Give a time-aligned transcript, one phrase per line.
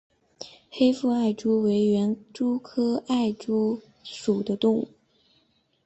[0.71, 4.89] 黑腹艾蛛为园蛛科艾蛛属的动物。